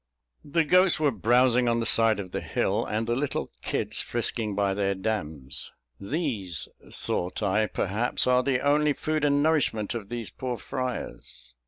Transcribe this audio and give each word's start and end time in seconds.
The 0.43 0.63
goats 0.65 0.99
were 0.99 1.11
browsing 1.11 1.67
on 1.67 1.79
the 1.79 1.85
side 1.85 2.19
of 2.19 2.31
the 2.31 2.41
hill, 2.41 2.87
and 2.87 3.05
the 3.05 3.15
little 3.15 3.51
kids 3.61 4.01
frisking 4.01 4.55
by 4.55 4.73
their 4.73 4.95
dams. 4.95 5.71
"These," 5.99 6.67
thought 6.91 7.43
I, 7.43 7.67
"perhaps 7.67 8.25
are 8.25 8.41
the 8.41 8.61
only 8.61 8.93
food 8.93 9.23
and 9.23 9.43
nourishment 9.43 9.93
of 9.93 10.09
these 10.09 10.31
poor 10.31 10.57
friars." 10.57 11.53